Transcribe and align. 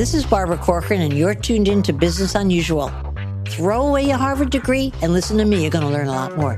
this 0.00 0.14
is 0.14 0.24
Barbara 0.24 0.56
Corcoran, 0.56 1.02
and 1.02 1.12
you're 1.12 1.34
tuned 1.34 1.68
in 1.68 1.82
to 1.82 1.92
Business 1.92 2.34
Unusual. 2.34 2.90
Throw 3.48 3.88
away 3.88 4.06
your 4.06 4.16
Harvard 4.16 4.48
degree 4.48 4.94
and 5.02 5.12
listen 5.12 5.36
to 5.36 5.44
me. 5.44 5.60
You're 5.60 5.70
going 5.70 5.84
to 5.84 5.90
learn 5.90 6.06
a 6.06 6.12
lot 6.12 6.38
more. 6.38 6.56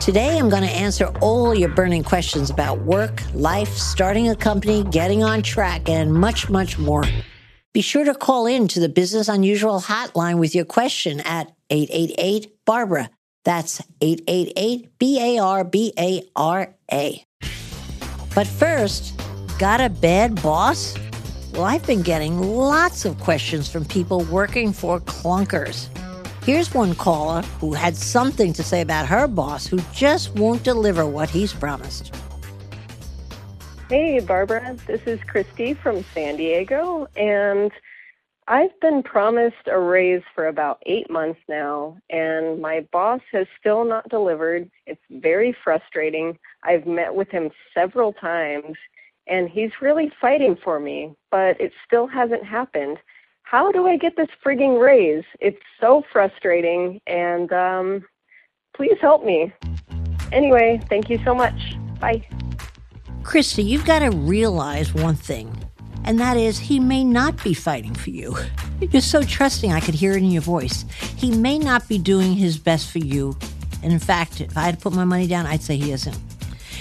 Today, 0.00 0.38
I'm 0.38 0.48
going 0.48 0.62
to 0.62 0.70
answer 0.70 1.12
all 1.20 1.54
your 1.54 1.68
burning 1.68 2.02
questions 2.02 2.48
about 2.48 2.80
work, 2.80 3.22
life, 3.34 3.68
starting 3.76 4.30
a 4.30 4.34
company, 4.34 4.84
getting 4.84 5.22
on 5.22 5.42
track, 5.42 5.86
and 5.90 6.14
much, 6.14 6.48
much 6.48 6.78
more. 6.78 7.04
Be 7.74 7.82
sure 7.82 8.04
to 8.04 8.14
call 8.14 8.46
in 8.46 8.68
to 8.68 8.80
the 8.80 8.88
Business 8.88 9.28
Unusual 9.28 9.78
hotline 9.78 10.38
with 10.38 10.54
your 10.54 10.64
question 10.64 11.20
at 11.20 11.52
888 11.68 12.56
Barbara. 12.64 13.10
That's 13.44 13.82
888 14.00 14.98
B 14.98 15.20
A 15.20 15.42
R 15.42 15.62
B 15.62 15.92
A 15.98 16.22
R 16.34 16.74
A. 16.90 17.22
But 18.34 18.46
first, 18.46 19.20
got 19.58 19.82
a 19.82 19.90
bad 19.90 20.40
boss? 20.42 20.96
Well, 21.52 21.64
I've 21.64 21.84
been 21.84 22.02
getting 22.02 22.38
lots 22.38 23.04
of 23.04 23.18
questions 23.18 23.68
from 23.68 23.84
people 23.84 24.24
working 24.24 24.72
for 24.72 25.00
clunkers. 25.00 25.88
Here's 26.44 26.72
one 26.72 26.94
caller 26.94 27.42
who 27.58 27.72
had 27.72 27.96
something 27.96 28.52
to 28.52 28.62
say 28.62 28.80
about 28.80 29.06
her 29.06 29.26
boss 29.26 29.66
who 29.66 29.80
just 29.92 30.34
won't 30.36 30.62
deliver 30.62 31.06
what 31.06 31.28
he's 31.28 31.52
promised. 31.52 32.14
Hey, 33.88 34.20
Barbara. 34.20 34.76
This 34.86 35.02
is 35.06 35.18
Christy 35.24 35.74
from 35.74 36.04
San 36.14 36.36
Diego, 36.36 37.08
and 37.16 37.72
I've 38.46 38.78
been 38.80 39.02
promised 39.02 39.66
a 39.66 39.78
raise 39.78 40.22
for 40.34 40.46
about 40.46 40.80
eight 40.86 41.10
months 41.10 41.40
now, 41.48 41.96
and 42.08 42.60
my 42.62 42.86
boss 42.92 43.20
has 43.32 43.48
still 43.58 43.84
not 43.84 44.08
delivered. 44.08 44.70
It's 44.86 45.02
very 45.10 45.54
frustrating. 45.64 46.38
I've 46.62 46.86
met 46.86 47.16
with 47.16 47.28
him 47.30 47.50
several 47.74 48.12
times, 48.12 48.76
and 49.30 49.48
he's 49.48 49.70
really 49.80 50.10
fighting 50.20 50.56
for 50.62 50.80
me, 50.80 51.14
but 51.30 51.58
it 51.60 51.72
still 51.86 52.06
hasn't 52.06 52.44
happened. 52.44 52.98
How 53.44 53.72
do 53.72 53.86
I 53.86 53.96
get 53.96 54.16
this 54.16 54.28
frigging 54.44 54.80
raise? 54.80 55.24
It's 55.40 55.60
so 55.80 56.02
frustrating, 56.12 57.00
and 57.06 57.52
um, 57.52 58.04
please 58.76 58.96
help 59.00 59.24
me. 59.24 59.52
Anyway, 60.32 60.80
thank 60.88 61.08
you 61.08 61.18
so 61.24 61.34
much. 61.34 61.76
Bye. 62.00 62.26
Christy, 63.22 63.62
you've 63.62 63.84
got 63.84 64.00
to 64.00 64.10
realize 64.10 64.92
one 64.94 65.14
thing, 65.14 65.56
and 66.04 66.18
that 66.18 66.36
is 66.36 66.58
he 66.58 66.80
may 66.80 67.04
not 67.04 67.42
be 67.42 67.54
fighting 67.54 67.94
for 67.94 68.10
you. 68.10 68.36
You're 68.80 69.02
so 69.02 69.22
trusting, 69.22 69.72
I 69.72 69.80
could 69.80 69.94
hear 69.94 70.12
it 70.12 70.18
in 70.18 70.30
your 70.30 70.42
voice. 70.42 70.84
He 71.16 71.30
may 71.30 71.58
not 71.58 71.86
be 71.88 71.98
doing 71.98 72.34
his 72.34 72.58
best 72.58 72.90
for 72.90 72.98
you. 72.98 73.36
And 73.82 73.92
in 73.92 73.98
fact, 73.98 74.40
if 74.40 74.56
I 74.56 74.62
had 74.62 74.76
to 74.76 74.80
put 74.80 74.92
my 74.92 75.04
money 75.04 75.26
down, 75.26 75.46
I'd 75.46 75.62
say 75.62 75.76
he 75.76 75.92
isn't. 75.92 76.18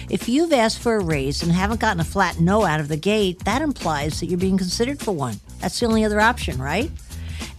If 0.09 0.27
you've 0.27 0.53
asked 0.53 0.79
for 0.79 0.95
a 0.95 1.03
raise 1.03 1.43
and 1.43 1.51
haven't 1.51 1.79
gotten 1.79 1.99
a 1.99 2.03
flat 2.03 2.39
no 2.39 2.65
out 2.65 2.79
of 2.79 2.87
the 2.87 2.97
gate, 2.97 3.45
that 3.45 3.61
implies 3.61 4.19
that 4.19 4.25
you're 4.25 4.39
being 4.39 4.57
considered 4.57 4.99
for 4.99 5.11
one. 5.11 5.39
That's 5.59 5.79
the 5.79 5.85
only 5.85 6.03
other 6.03 6.19
option, 6.19 6.59
right? 6.59 6.89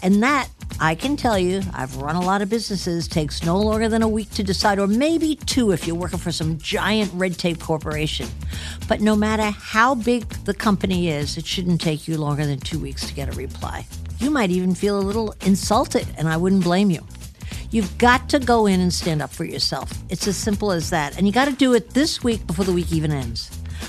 And 0.02 0.20
that, 0.24 0.48
I 0.80 0.96
can 0.96 1.16
tell 1.16 1.38
you, 1.38 1.62
I've 1.72 1.94
run 1.98 2.16
a 2.16 2.20
lot 2.20 2.42
of 2.42 2.48
businesses, 2.48 3.06
takes 3.06 3.44
no 3.44 3.56
longer 3.56 3.88
than 3.88 4.02
a 4.02 4.08
week 4.08 4.30
to 4.30 4.42
decide, 4.42 4.80
or 4.80 4.88
maybe 4.88 5.36
two 5.36 5.70
if 5.70 5.86
you're 5.86 5.94
working 5.94 6.18
for 6.18 6.32
some 6.32 6.58
giant 6.58 7.12
red 7.14 7.38
tape 7.38 7.60
corporation. 7.60 8.26
But 8.88 9.00
no 9.00 9.14
matter 9.14 9.50
how 9.50 9.94
big 9.94 10.28
the 10.44 10.54
company 10.54 11.08
is, 11.08 11.36
it 11.36 11.46
shouldn't 11.46 11.80
take 11.80 12.08
you 12.08 12.18
longer 12.18 12.46
than 12.46 12.58
two 12.58 12.80
weeks 12.80 13.06
to 13.06 13.14
get 13.14 13.28
a 13.28 13.32
reply. 13.38 13.86
You 14.18 14.30
might 14.30 14.50
even 14.50 14.74
feel 14.74 14.98
a 14.98 15.00
little 15.00 15.36
insulted, 15.46 16.08
and 16.18 16.28
I 16.28 16.36
wouldn't 16.36 16.64
blame 16.64 16.90
you. 16.90 17.06
You've 17.72 17.98
got 17.98 18.28
to 18.30 18.40
go 18.40 18.66
in 18.66 18.80
and 18.80 18.92
stand 18.92 19.22
up 19.22 19.30
for 19.30 19.44
yourself. 19.44 19.92
It's 20.08 20.26
as 20.26 20.36
simple 20.36 20.72
as 20.72 20.90
that. 20.90 21.16
And 21.16 21.26
you 21.26 21.32
got 21.32 21.44
to 21.44 21.52
do 21.52 21.72
it 21.74 21.90
this 21.90 22.22
week 22.24 22.44
before 22.46 22.64
the 22.64 22.72
week 22.72 22.92
even 22.92 23.12
ends. 23.12 23.48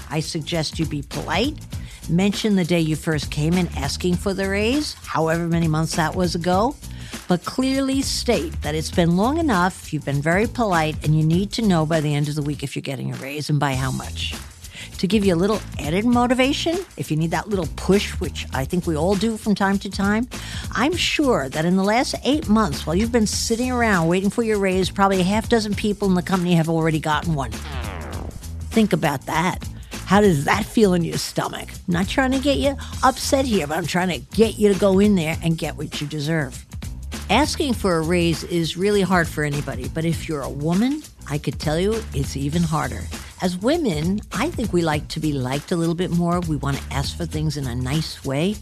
I 0.09 0.19
suggest 0.19 0.77
you 0.77 0.85
be 0.85 1.01
polite, 1.01 1.57
mention 2.07 2.55
the 2.55 2.63
day 2.63 2.79
you 2.79 2.95
first 2.95 3.31
came 3.31 3.53
in 3.53 3.67
asking 3.75 4.17
for 4.17 4.35
the 4.35 4.47
raise, 4.47 4.93
however 4.93 5.47
many 5.47 5.67
months 5.67 5.95
that 5.95 6.15
was 6.15 6.35
ago, 6.35 6.75
but 7.27 7.43
clearly 7.43 8.03
state 8.03 8.61
that 8.61 8.75
it's 8.75 8.91
been 8.91 9.17
long 9.17 9.39
enough, 9.39 9.91
you've 9.91 10.05
been 10.05 10.21
very 10.21 10.47
polite, 10.47 11.03
and 11.03 11.17
you 11.17 11.25
need 11.25 11.51
to 11.53 11.61
know 11.61 11.85
by 11.85 12.01
the 12.01 12.13
end 12.13 12.29
of 12.29 12.35
the 12.35 12.41
week 12.41 12.61
if 12.61 12.75
you're 12.75 12.81
getting 12.81 13.11
a 13.11 13.17
raise 13.17 13.49
and 13.49 13.59
by 13.59 13.73
how 13.73 13.89
much 13.89 14.35
to 15.01 15.07
give 15.07 15.25
you 15.25 15.33
a 15.33 15.35
little 15.35 15.59
added 15.79 16.05
motivation, 16.05 16.77
if 16.95 17.09
you 17.09 17.17
need 17.17 17.31
that 17.31 17.49
little 17.49 17.67
push, 17.75 18.11
which 18.19 18.45
I 18.53 18.65
think 18.65 18.85
we 18.85 18.95
all 18.95 19.15
do 19.15 19.35
from 19.35 19.55
time 19.55 19.79
to 19.79 19.89
time, 19.89 20.27
I'm 20.73 20.95
sure 20.95 21.49
that 21.49 21.65
in 21.65 21.75
the 21.75 21.83
last 21.83 22.13
eight 22.23 22.47
months, 22.47 22.85
while 22.85 22.95
you've 22.95 23.11
been 23.11 23.25
sitting 23.25 23.71
around 23.71 24.09
waiting 24.09 24.29
for 24.29 24.43
your 24.43 24.59
raise, 24.59 24.91
probably 24.91 25.19
a 25.19 25.23
half 25.23 25.49
dozen 25.49 25.73
people 25.73 26.07
in 26.07 26.13
the 26.13 26.21
company 26.21 26.53
have 26.53 26.69
already 26.69 26.99
gotten 26.99 27.33
one. 27.33 27.49
Think 28.69 28.93
about 28.93 29.25
that. 29.25 29.67
How 30.05 30.21
does 30.21 30.45
that 30.45 30.65
feel 30.65 30.93
in 30.93 31.03
your 31.03 31.17
stomach? 31.17 31.69
I'm 31.87 31.93
not 31.95 32.07
trying 32.07 32.33
to 32.33 32.39
get 32.39 32.57
you 32.57 32.77
upset 33.03 33.45
here, 33.45 33.65
but 33.65 33.79
I'm 33.79 33.87
trying 33.87 34.09
to 34.09 34.19
get 34.35 34.59
you 34.59 34.71
to 34.71 34.79
go 34.79 34.99
in 34.99 35.15
there 35.15 35.35
and 35.41 35.57
get 35.57 35.77
what 35.77 35.99
you 35.99 36.05
deserve. 36.05 36.63
Asking 37.31 37.73
for 37.73 37.97
a 37.97 38.01
raise 38.01 38.43
is 38.43 38.77
really 38.77 39.01
hard 39.01 39.27
for 39.27 39.43
anybody, 39.43 39.89
but 39.89 40.05
if 40.05 40.29
you're 40.29 40.43
a 40.43 40.49
woman, 40.49 41.01
I 41.27 41.39
could 41.39 41.59
tell 41.59 41.79
you 41.79 42.03
it's 42.13 42.37
even 42.37 42.61
harder. 42.61 43.01
As 43.41 43.57
women, 43.57 44.21
I 44.31 44.51
think 44.51 44.71
we 44.71 44.83
like 44.83 45.07
to 45.09 45.19
be 45.19 45.33
liked 45.33 45.71
a 45.71 45.75
little 45.75 45.95
bit 45.95 46.11
more. 46.11 46.41
We 46.41 46.57
want 46.57 46.77
to 46.77 46.93
ask 46.93 47.17
for 47.17 47.25
things 47.25 47.57
in 47.57 47.65
a 47.65 47.73
nice 47.73 48.23
way. 48.23 48.55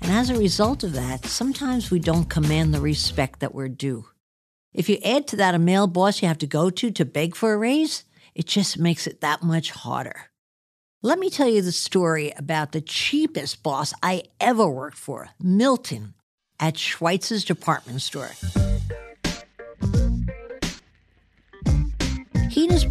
And 0.00 0.10
as 0.10 0.30
a 0.30 0.38
result 0.38 0.82
of 0.82 0.94
that, 0.94 1.26
sometimes 1.26 1.90
we 1.90 1.98
don't 1.98 2.30
command 2.30 2.72
the 2.72 2.80
respect 2.80 3.40
that 3.40 3.54
we're 3.54 3.68
due. 3.68 4.06
If 4.72 4.88
you 4.88 4.96
add 5.04 5.26
to 5.28 5.36
that 5.36 5.54
a 5.54 5.58
male 5.58 5.86
boss 5.86 6.22
you 6.22 6.28
have 6.28 6.38
to 6.38 6.46
go 6.46 6.70
to 6.70 6.90
to 6.90 7.04
beg 7.04 7.36
for 7.36 7.52
a 7.52 7.58
raise, 7.58 8.04
it 8.34 8.46
just 8.46 8.78
makes 8.78 9.06
it 9.06 9.20
that 9.20 9.42
much 9.42 9.70
harder. 9.70 10.30
Let 11.02 11.18
me 11.18 11.28
tell 11.28 11.48
you 11.48 11.60
the 11.60 11.70
story 11.70 12.32
about 12.34 12.72
the 12.72 12.80
cheapest 12.80 13.62
boss 13.62 13.92
I 14.02 14.22
ever 14.40 14.66
worked 14.66 14.96
for, 14.96 15.28
Milton, 15.38 16.14
at 16.58 16.78
Schweitz's 16.78 17.44
department 17.44 18.00
store. 18.00 18.30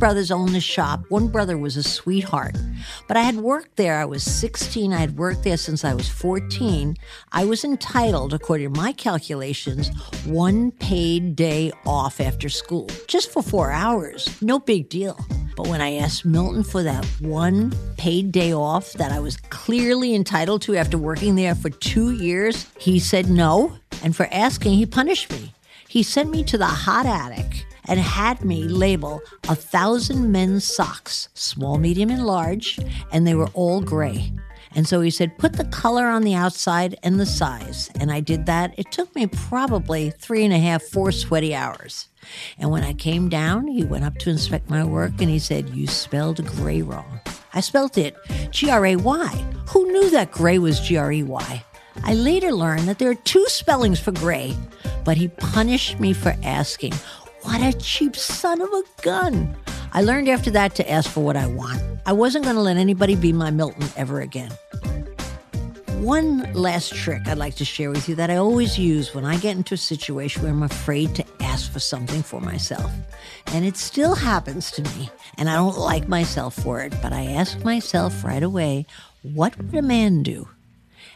Brothers 0.01 0.31
owned 0.31 0.55
the 0.55 0.59
shop. 0.59 1.05
One 1.09 1.27
brother 1.27 1.59
was 1.59 1.77
a 1.77 1.83
sweetheart. 1.83 2.57
But 3.07 3.17
I 3.17 3.21
had 3.21 3.35
worked 3.35 3.75
there. 3.75 3.99
I 3.99 4.05
was 4.05 4.23
16. 4.23 4.91
I 4.91 4.97
had 4.97 5.15
worked 5.15 5.43
there 5.43 5.57
since 5.57 5.85
I 5.85 5.93
was 5.93 6.09
14. 6.09 6.97
I 7.31 7.45
was 7.45 7.63
entitled, 7.63 8.33
according 8.33 8.73
to 8.73 8.81
my 8.81 8.93
calculations, 8.93 9.91
one 10.25 10.71
paid 10.71 11.35
day 11.35 11.71
off 11.85 12.19
after 12.19 12.49
school, 12.49 12.89
just 13.07 13.31
for 13.31 13.43
four 13.43 13.69
hours. 13.69 14.41
No 14.41 14.57
big 14.57 14.89
deal. 14.89 15.23
But 15.55 15.67
when 15.67 15.81
I 15.81 15.97
asked 15.97 16.25
Milton 16.25 16.63
for 16.63 16.81
that 16.81 17.05
one 17.19 17.71
paid 17.95 18.31
day 18.31 18.53
off 18.53 18.93
that 18.93 19.11
I 19.11 19.19
was 19.19 19.37
clearly 19.51 20.15
entitled 20.15 20.63
to 20.63 20.77
after 20.77 20.97
working 20.97 21.35
there 21.35 21.53
for 21.53 21.69
two 21.69 22.09
years, 22.09 22.65
he 22.79 22.97
said 22.97 23.29
no. 23.29 23.77
And 24.03 24.15
for 24.15 24.27
asking, 24.31 24.73
he 24.73 24.87
punished 24.87 25.31
me. 25.31 25.53
He 25.87 26.01
sent 26.01 26.31
me 26.31 26.43
to 26.45 26.57
the 26.57 26.65
hot 26.65 27.05
attic 27.05 27.67
and 27.87 27.99
had 27.99 28.43
me 28.43 28.63
label 28.63 29.21
a 29.49 29.55
thousand 29.55 30.31
men's 30.31 30.63
socks, 30.63 31.29
small, 31.33 31.77
medium, 31.77 32.09
and 32.09 32.25
large, 32.25 32.79
and 33.11 33.25
they 33.25 33.35
were 33.35 33.49
all 33.53 33.81
gray. 33.81 34.31
And 34.73 34.87
so 34.87 35.01
he 35.01 35.09
said, 35.09 35.37
put 35.37 35.53
the 35.53 35.65
color 35.65 36.07
on 36.07 36.21
the 36.21 36.33
outside 36.33 36.97
and 37.03 37.19
the 37.19 37.25
size. 37.25 37.89
And 37.99 38.11
I 38.11 38.21
did 38.21 38.45
that. 38.45 38.73
It 38.77 38.91
took 38.91 39.13
me 39.15 39.27
probably 39.27 40.11
three 40.11 40.45
and 40.45 40.53
a 40.53 40.59
half, 40.59 40.81
four 40.81 41.11
sweaty 41.11 41.53
hours. 41.53 42.07
And 42.57 42.71
when 42.71 42.83
I 42.83 42.93
came 42.93 43.27
down, 43.27 43.67
he 43.67 43.83
went 43.83 44.05
up 44.05 44.17
to 44.19 44.29
inspect 44.29 44.69
my 44.69 44.83
work 44.83 45.13
and 45.19 45.29
he 45.29 45.39
said, 45.39 45.69
You 45.69 45.87
spelled 45.87 46.45
gray 46.55 46.81
wrong. 46.81 47.19
I 47.53 47.59
spelled 47.59 47.97
it 47.97 48.15
G 48.51 48.69
R 48.69 48.85
A 48.85 48.95
Y. 48.95 49.45
Who 49.69 49.91
knew 49.91 50.09
that 50.11 50.31
gray 50.31 50.57
was 50.57 50.79
G 50.79 50.95
R 50.95 51.11
E 51.11 51.23
Y? 51.23 51.65
I 52.03 52.13
later 52.13 52.53
learned 52.53 52.87
that 52.87 52.99
there 52.99 53.09
are 53.11 53.15
two 53.15 53.45
spellings 53.47 53.99
for 53.99 54.11
gray, 54.11 54.55
but 55.03 55.17
he 55.17 55.27
punished 55.27 55.99
me 55.99 56.13
for 56.13 56.35
asking, 56.43 56.93
what 57.43 57.61
a 57.61 57.77
cheap 57.77 58.15
son 58.15 58.61
of 58.61 58.69
a 58.69 58.83
gun. 59.01 59.55
I 59.93 60.01
learned 60.01 60.29
after 60.29 60.51
that 60.51 60.75
to 60.75 60.89
ask 60.89 61.09
for 61.09 61.23
what 61.23 61.35
I 61.35 61.47
want. 61.47 61.81
I 62.05 62.13
wasn't 62.13 62.45
going 62.45 62.55
to 62.55 62.61
let 62.61 62.77
anybody 62.77 63.15
be 63.15 63.33
my 63.33 63.51
Milton 63.51 63.89
ever 63.95 64.21
again. 64.21 64.51
One 65.99 66.51
last 66.53 66.95
trick 66.95 67.27
I'd 67.27 67.37
like 67.37 67.55
to 67.55 67.65
share 67.65 67.91
with 67.91 68.09
you 68.09 68.15
that 68.15 68.31
I 68.31 68.37
always 68.37 68.79
use 68.79 69.13
when 69.13 69.23
I 69.23 69.37
get 69.37 69.55
into 69.55 69.75
a 69.75 69.77
situation 69.77 70.41
where 70.41 70.51
I'm 70.51 70.63
afraid 70.63 71.13
to 71.15 71.25
ask 71.41 71.71
for 71.71 71.79
something 71.79 72.23
for 72.23 72.41
myself. 72.41 72.91
And 73.47 73.65
it 73.65 73.77
still 73.77 74.15
happens 74.15 74.71
to 74.71 74.81
me, 74.81 75.11
and 75.37 75.47
I 75.47 75.55
don't 75.55 75.77
like 75.77 76.07
myself 76.07 76.55
for 76.55 76.81
it, 76.81 76.93
but 77.03 77.13
I 77.13 77.25
ask 77.25 77.63
myself 77.63 78.23
right 78.23 78.41
away, 78.41 78.87
what 79.21 79.55
would 79.57 79.75
a 79.75 79.83
man 79.83 80.23
do? 80.23 80.47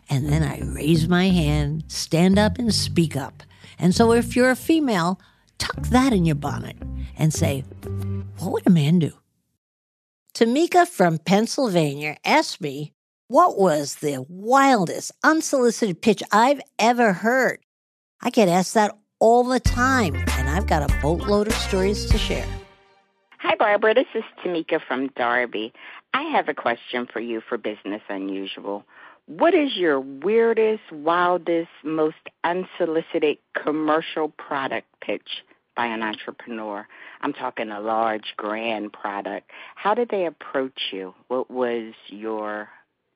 And 0.07 0.29
then 0.29 0.43
I 0.43 0.61
raise 0.61 1.07
my 1.07 1.29
hand, 1.29 1.85
stand 1.87 2.37
up, 2.37 2.59
and 2.59 2.71
speak 2.71 3.15
up. 3.15 3.41
And 3.79 3.95
so 3.95 4.13
if 4.13 4.35
you're 4.35 4.51
a 4.51 4.55
female, 4.55 5.19
tuck 5.65 5.87
that 5.87 6.13
in 6.13 6.25
your 6.25 6.35
bonnet 6.35 6.77
and 7.17 7.33
say, 7.33 7.63
What 8.39 8.51
would 8.51 8.67
a 8.67 8.69
man 8.69 8.99
do? 8.99 9.11
Tamika 10.33 10.87
from 10.87 11.17
Pennsylvania 11.17 12.17
asked 12.23 12.61
me, 12.61 12.93
What 13.27 13.57
was 13.57 13.95
the 13.95 14.25
wildest, 14.29 15.11
unsolicited 15.23 16.01
pitch 16.01 16.21
I've 16.31 16.61
ever 16.77 17.13
heard? 17.13 17.59
I 18.21 18.29
get 18.29 18.47
asked 18.47 18.73
that 18.75 18.95
all 19.19 19.43
the 19.43 19.59
time, 19.59 20.15
and 20.15 20.49
I've 20.49 20.67
got 20.67 20.89
a 20.89 21.01
boatload 21.01 21.47
of 21.47 21.53
stories 21.53 22.05
to 22.07 22.17
share. 22.17 22.47
Hi, 23.39 23.55
Barbara. 23.55 23.93
This 23.93 24.07
is 24.13 24.23
Tamika 24.43 24.79
from 24.87 25.07
Darby. 25.15 25.73
I 26.13 26.23
have 26.23 26.49
a 26.49 26.53
question 26.53 27.07
for 27.11 27.19
you 27.19 27.41
for 27.47 27.57
Business 27.57 28.01
Unusual. 28.09 28.83
What 29.27 29.55
is 29.55 29.75
your 29.75 29.99
weirdest, 29.99 30.91
wildest, 30.91 31.69
most 31.83 32.29
unsolicited 32.43 33.37
commercial 33.55 34.29
product 34.29 34.87
pitch 35.01 35.43
by 35.75 35.85
an 35.85 36.01
entrepreneur? 36.01 36.87
I'm 37.21 37.33
talking 37.33 37.69
a 37.69 37.79
large, 37.79 38.33
grand 38.37 38.93
product. 38.93 39.49
How 39.75 39.93
did 39.93 40.09
they 40.09 40.25
approach 40.25 40.79
you? 40.91 41.13
What 41.27 41.49
was 41.49 41.93
your 42.07 42.69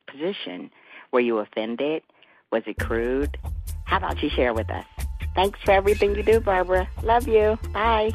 position? 0.07 0.71
Were 1.11 1.19
you 1.19 1.39
offended? 1.39 2.03
Was 2.51 2.63
it 2.65 2.79
crude? 2.79 3.37
How 3.85 3.97
about 3.97 4.21
you 4.21 4.29
share 4.29 4.53
with 4.53 4.69
us? 4.69 4.85
Thanks 5.35 5.59
for 5.63 5.71
everything 5.71 6.15
you 6.15 6.23
do, 6.23 6.39
Barbara. 6.39 6.87
Love 7.03 7.27
you. 7.27 7.57
Bye. 7.73 8.11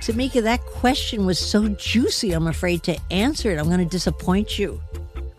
Tamika, 0.00 0.42
that 0.42 0.60
question 0.66 1.24
was 1.24 1.38
so 1.38 1.68
juicy, 1.68 2.32
I'm 2.32 2.46
afraid 2.46 2.82
to 2.82 2.98
answer 3.10 3.50
it. 3.50 3.58
I'm 3.58 3.66
going 3.66 3.78
to 3.78 3.84
disappoint 3.86 4.58
you. 4.58 4.80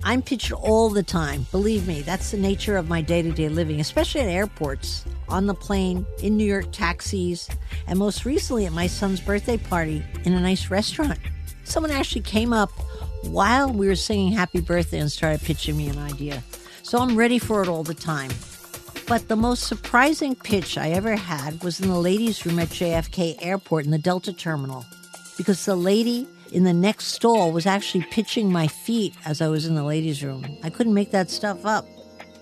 I'm 0.03 0.21
pitched 0.21 0.51
all 0.51 0.89
the 0.89 1.03
time. 1.03 1.45
Believe 1.51 1.87
me, 1.87 2.01
that's 2.01 2.31
the 2.31 2.37
nature 2.37 2.75
of 2.75 2.87
my 2.87 3.01
day 3.01 3.21
to 3.21 3.31
day 3.31 3.49
living, 3.49 3.79
especially 3.79 4.21
at 4.21 4.27
airports, 4.27 5.05
on 5.29 5.47
the 5.47 5.53
plane, 5.53 6.05
in 6.21 6.37
New 6.37 6.45
York 6.45 6.71
taxis, 6.71 7.49
and 7.87 7.99
most 7.99 8.25
recently 8.25 8.65
at 8.65 8.73
my 8.73 8.87
son's 8.87 9.21
birthday 9.21 9.57
party 9.57 10.03
in 10.23 10.33
a 10.33 10.39
nice 10.39 10.69
restaurant. 10.69 11.19
Someone 11.63 11.91
actually 11.91 12.21
came 12.21 12.53
up 12.53 12.71
while 13.23 13.71
we 13.71 13.87
were 13.87 13.95
singing 13.95 14.31
happy 14.31 14.61
birthday 14.61 14.99
and 14.99 15.11
started 15.11 15.41
pitching 15.41 15.77
me 15.77 15.87
an 15.87 15.97
idea. 15.97 16.43
So 16.83 16.99
I'm 16.99 17.15
ready 17.15 17.39
for 17.39 17.61
it 17.63 17.67
all 17.67 17.83
the 17.83 17.95
time. 17.95 18.31
But 19.07 19.27
the 19.27 19.35
most 19.35 19.67
surprising 19.67 20.35
pitch 20.35 20.77
I 20.77 20.89
ever 20.89 21.15
had 21.15 21.63
was 21.63 21.79
in 21.79 21.89
the 21.89 21.99
ladies' 21.99 22.45
room 22.45 22.59
at 22.59 22.69
JFK 22.69 23.37
Airport 23.39 23.85
in 23.85 23.91
the 23.91 23.97
Delta 23.97 24.33
Terminal. 24.33 24.85
Because 25.37 25.65
the 25.65 25.75
lady 25.75 26.27
in 26.51 26.63
the 26.63 26.73
next 26.73 27.07
stall 27.07 27.51
was 27.51 27.65
actually 27.65 28.05
pitching 28.09 28.51
my 28.51 28.67
feet 28.67 29.13
as 29.25 29.41
I 29.41 29.47
was 29.47 29.65
in 29.65 29.75
the 29.75 29.83
ladies' 29.83 30.23
room. 30.23 30.45
I 30.63 30.69
couldn't 30.69 30.93
make 30.93 31.11
that 31.11 31.29
stuff 31.29 31.65
up. 31.65 31.87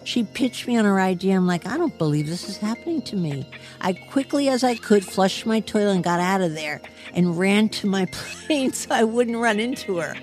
She 0.03 0.23
pitched 0.23 0.67
me 0.67 0.77
on 0.77 0.85
her 0.85 0.99
idea. 0.99 1.35
I'm 1.35 1.47
like, 1.47 1.65
I 1.65 1.77
don't 1.77 1.97
believe 1.97 2.27
this 2.27 2.49
is 2.49 2.57
happening 2.57 3.01
to 3.03 3.15
me. 3.15 3.47
I 3.81 3.93
quickly 3.93 4.49
as 4.49 4.63
I 4.63 4.75
could 4.75 5.05
flushed 5.05 5.45
my 5.45 5.59
toilet 5.61 5.93
and 5.93 6.03
got 6.03 6.19
out 6.19 6.41
of 6.41 6.53
there 6.53 6.81
and 7.13 7.37
ran 7.37 7.69
to 7.69 7.87
my 7.87 8.05
plane 8.11 8.73
so 8.73 8.93
I 8.93 9.03
wouldn't 9.03 9.37
run 9.37 9.59
into 9.59 9.97
her. 9.97 10.15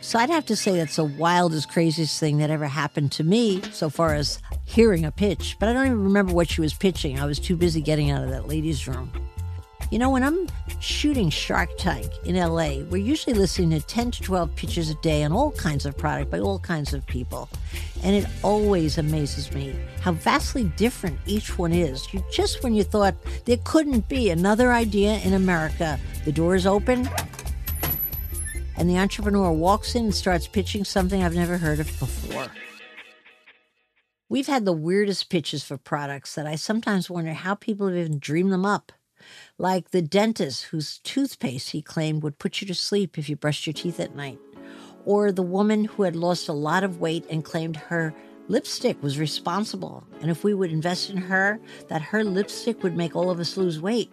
So 0.00 0.18
I'd 0.18 0.30
have 0.30 0.46
to 0.46 0.56
say 0.56 0.76
that's 0.76 0.96
the 0.96 1.04
wildest, 1.04 1.68
craziest 1.68 2.18
thing 2.18 2.38
that 2.38 2.48
ever 2.48 2.66
happened 2.66 3.12
to 3.12 3.24
me 3.24 3.60
so 3.72 3.90
far 3.90 4.14
as 4.14 4.40
hearing 4.64 5.04
a 5.04 5.10
pitch. 5.10 5.56
But 5.60 5.68
I 5.68 5.74
don't 5.74 5.86
even 5.86 6.04
remember 6.04 6.32
what 6.32 6.48
she 6.48 6.62
was 6.62 6.72
pitching. 6.72 7.20
I 7.20 7.26
was 7.26 7.38
too 7.38 7.56
busy 7.56 7.82
getting 7.82 8.10
out 8.10 8.24
of 8.24 8.30
that 8.30 8.48
ladies' 8.48 8.88
room. 8.88 9.12
You 9.90 9.98
know, 9.98 10.10
when 10.10 10.22
I'm 10.22 10.46
shooting 10.80 11.30
Shark 11.30 11.70
Tank 11.78 12.10
in 12.24 12.36
LA, 12.36 12.80
we're 12.90 12.98
usually 12.98 13.32
listening 13.32 13.70
to 13.70 13.86
10 13.86 14.10
to 14.10 14.22
12 14.22 14.54
pitches 14.54 14.90
a 14.90 14.94
day 14.96 15.24
on 15.24 15.32
all 15.32 15.50
kinds 15.52 15.86
of 15.86 15.96
product 15.96 16.30
by 16.30 16.40
all 16.40 16.58
kinds 16.58 16.92
of 16.92 17.06
people. 17.06 17.48
And 18.02 18.14
it 18.14 18.26
always 18.42 18.98
amazes 18.98 19.50
me 19.50 19.74
how 20.02 20.12
vastly 20.12 20.64
different 20.76 21.18
each 21.24 21.56
one 21.56 21.72
is. 21.72 22.12
You 22.12 22.22
just 22.30 22.62
when 22.62 22.74
you 22.74 22.84
thought 22.84 23.14
there 23.46 23.56
couldn't 23.64 24.10
be 24.10 24.28
another 24.28 24.72
idea 24.72 25.20
in 25.20 25.32
America, 25.32 25.98
the 26.26 26.32
doors 26.32 26.66
open 26.66 27.08
and 28.76 28.90
the 28.90 28.98
entrepreneur 28.98 29.50
walks 29.50 29.94
in 29.94 30.04
and 30.04 30.14
starts 30.14 30.46
pitching 30.46 30.84
something 30.84 31.22
I've 31.22 31.34
never 31.34 31.56
heard 31.56 31.80
of 31.80 31.86
before. 31.98 32.48
We've 34.28 34.46
had 34.46 34.66
the 34.66 34.72
weirdest 34.74 35.30
pitches 35.30 35.64
for 35.64 35.78
products 35.78 36.34
that 36.34 36.46
I 36.46 36.56
sometimes 36.56 37.08
wonder 37.08 37.32
how 37.32 37.54
people 37.54 37.86
have 37.86 37.96
even 37.96 38.18
dreamed 38.18 38.52
them 38.52 38.66
up. 38.66 38.92
Like 39.58 39.90
the 39.90 40.02
dentist 40.02 40.64
whose 40.64 40.98
toothpaste 40.98 41.70
he 41.70 41.82
claimed 41.82 42.22
would 42.22 42.38
put 42.38 42.60
you 42.60 42.66
to 42.68 42.74
sleep 42.74 43.18
if 43.18 43.28
you 43.28 43.36
brushed 43.36 43.66
your 43.66 43.74
teeth 43.74 44.00
at 44.00 44.14
night. 44.14 44.38
Or 45.04 45.32
the 45.32 45.42
woman 45.42 45.84
who 45.84 46.02
had 46.02 46.16
lost 46.16 46.48
a 46.48 46.52
lot 46.52 46.84
of 46.84 47.00
weight 47.00 47.24
and 47.30 47.44
claimed 47.44 47.76
her 47.76 48.14
lipstick 48.48 49.02
was 49.02 49.18
responsible. 49.18 50.04
And 50.20 50.30
if 50.30 50.44
we 50.44 50.54
would 50.54 50.72
invest 50.72 51.10
in 51.10 51.16
her, 51.16 51.60
that 51.88 52.02
her 52.02 52.24
lipstick 52.24 52.82
would 52.82 52.96
make 52.96 53.14
all 53.14 53.30
of 53.30 53.40
us 53.40 53.56
lose 53.56 53.80
weight. 53.80 54.12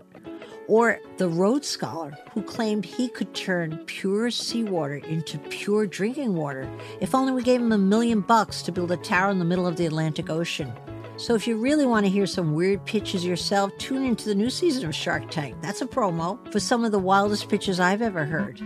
Or 0.68 1.00
the 1.18 1.30
Rhodes 1.30 1.68
Scholar, 1.68 2.18
who 2.34 2.42
claimed 2.42 2.86
he 2.86 3.08
could 3.08 3.34
turn 3.36 3.78
pure 3.86 4.32
seawater 4.32 4.96
into 4.96 5.38
pure 5.38 5.86
drinking 5.86 6.36
water 6.36 6.68
if 7.00 7.14
only 7.14 7.32
we 7.32 7.44
gave 7.44 7.62
him 7.62 7.72
a 7.72 7.78
million 7.78 8.22
bucks 8.22 8.64
to 8.64 8.72
build 8.72 8.92
a 8.92 8.98
tower 8.98 9.30
in 9.30 9.40
the 9.40 9.46
middle 9.46 9.68
of 9.68 9.76
the 9.76 9.86
Atlantic 9.86 10.30
Ocean. 10.30 10.74
So 11.18 11.34
if 11.34 11.48
you 11.48 11.56
really 11.58 11.86
want 11.86 12.06
to 12.06 12.12
hear 12.12 12.28
some 12.28 12.54
weird 12.54 12.86
pitches 12.86 13.26
yourself, 13.26 13.72
tune 13.78 14.04
into 14.04 14.26
the 14.26 14.36
new 14.36 14.50
season 14.50 14.86
of 14.86 14.94
Shark 14.94 15.32
Tank. 15.32 15.56
That's 15.62 15.82
a 15.82 15.86
promo 15.86 16.38
for 16.52 16.60
some 16.60 16.84
of 16.84 16.92
the 16.92 17.00
wildest 17.00 17.48
pitches 17.48 17.80
I've 17.80 18.02
ever 18.02 18.26
heard. 18.26 18.60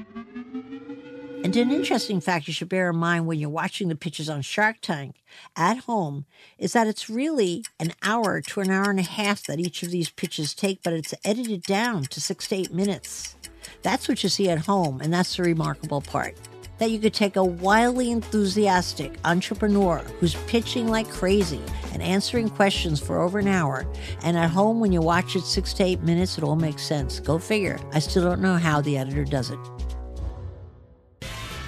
And 1.44 1.56
an 1.56 1.72
interesting 1.72 2.20
fact 2.20 2.48
you 2.48 2.54
should 2.54 2.68
bear 2.68 2.90
in 2.90 2.98
mind 2.98 3.28
when 3.28 3.40
you're 3.40 3.50
watching 3.50 3.88
the 3.88 3.96
pitches 3.96 4.30
on 4.30 4.42
Shark 4.42 4.78
Tank 4.82 5.18
at 5.56 5.78
home 5.78 6.26
is 6.58 6.74
that 6.74 6.88
it's 6.88 7.10
really 7.10 7.64
an 7.80 7.94
hour 8.02 8.42
to 8.42 8.62
an 8.62 8.72
hour 8.72 8.90
and 8.90 9.00
a 9.00 9.04
half 9.04 9.44
that 9.44 9.60
each 9.60 9.84
of 9.84 9.92
these 9.92 10.10
pitches 10.10 10.56
take, 10.56 10.82
but 10.84 10.94
it's 10.94 11.14
edited 11.24 11.62
down 11.64 12.04
to 12.06 12.20
six 12.20 12.48
to 12.48 12.56
eight 12.56 12.74
minutes. 12.74 13.36
That's 13.84 14.10
what 14.10 14.24
you 14.24 14.30
see 14.30 14.50
at 14.50 14.66
home, 14.66 15.00
and 15.02 15.14
that's 15.14 15.38
the 15.38 15.44
remarkable 15.44 16.02
part. 16.02 16.36
That 16.80 16.92
you 16.92 17.00
could 17.00 17.14
take 17.14 17.36
a 17.36 17.44
wildly 17.44 18.10
enthusiastic 18.10 19.20
entrepreneur 19.26 19.98
who's 20.20 20.36
pitching 20.48 20.88
like 20.88 21.10
crazy 21.10 21.62
and 21.94 22.02
answering 22.02 22.50
questions 22.50 23.00
for 23.00 23.20
over 23.20 23.40
an 23.40 23.48
hour, 23.48 23.86
and 24.24 24.38
at 24.38 24.50
home, 24.50 24.80
when 24.80 24.92
you 24.92 25.02
watch 25.02 25.36
it 25.36 25.42
six 25.42 25.74
to 25.74 25.84
eight 25.84 26.02
minutes, 26.02 26.38
it 26.38 26.44
all 26.44 26.56
makes 26.56 26.82
sense. 26.82 27.20
Go 27.20 27.38
figure. 27.38 27.80
I 27.94 28.00
still 28.00 28.24
don't 28.24 28.42
know 28.42 28.56
how 28.56 28.80
the 28.82 28.98
editor 28.98 29.26
does 29.26 29.52
it. 29.52 29.60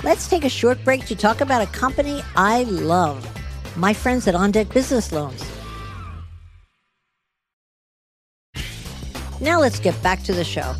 Let's 0.04 0.28
take 0.28 0.46
a 0.46 0.50
short 0.50 0.84
break 0.84 1.06
to 1.06 1.16
talk 1.16 1.42
about 1.42 1.62
a 1.62 1.68
company 1.68 2.24
I 2.36 2.63
love 2.63 3.28
my 3.78 3.94
friends 3.94 4.28
at 4.28 4.36
On 4.36 4.50
Deck 4.50 4.74
Business 4.74 5.12
Loans. 5.12 5.44
Now 9.40 9.60
let's 9.60 9.80
get 9.80 10.02
back 10.02 10.24
to 10.24 10.34
the 10.34 10.44
show. 10.44 10.75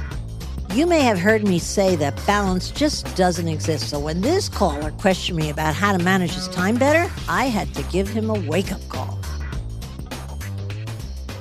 You 0.74 0.88
may 0.88 1.02
have 1.02 1.20
heard 1.20 1.46
me 1.46 1.60
say 1.60 1.98
that 1.98 2.16
balance 2.26 2.72
just 2.72 3.14
doesn't 3.18 3.50
exist. 3.50 3.90
So 3.90 4.00
when 4.00 4.22
this 4.22 4.48
caller 4.48 4.92
questioned 4.92 5.38
me 5.38 5.50
about 5.50 5.76
how 5.76 5.92
to 5.92 6.02
manage 6.02 6.32
his 6.32 6.48
time 6.48 6.78
better, 6.78 7.12
I 7.28 7.48
had 7.48 7.74
to 7.76 7.84
give 7.92 8.08
him 8.08 8.30
a 8.30 8.40
wake 8.50 8.72
up 8.72 8.80
call. 8.88 9.20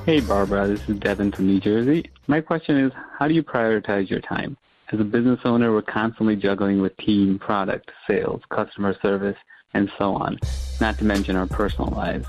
Hey, 0.04 0.18
Barbara, 0.18 0.66
this 0.66 0.80
is 0.88 0.98
Devin 0.98 1.30
from 1.30 1.46
New 1.46 1.60
Jersey. 1.60 2.10
My 2.26 2.40
question 2.40 2.76
is 2.76 2.90
how 3.16 3.28
do 3.28 3.34
you 3.34 3.44
prioritize 3.44 4.10
your 4.10 4.18
time? 4.18 4.56
As 4.90 4.98
a 4.98 5.04
business 5.04 5.38
owner, 5.44 5.70
we're 5.70 5.82
constantly 5.82 6.34
juggling 6.34 6.80
with 6.80 6.96
team, 6.96 7.38
product, 7.38 7.92
sales, 8.08 8.42
customer 8.48 8.96
service, 9.00 9.36
and 9.74 9.92
so 9.96 10.12
on, 10.12 10.40
not 10.80 10.98
to 10.98 11.04
mention 11.04 11.36
our 11.36 11.46
personal 11.46 11.92
lives. 11.92 12.26